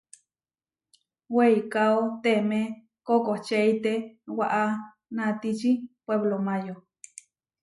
Weikáo 1.35 1.99
temé 2.23 2.61
kokočeite 3.07 3.93
waʼá 4.37 4.63
natiči 5.15 5.71
Puéblo 6.03 6.37
Máyo. 6.47 6.75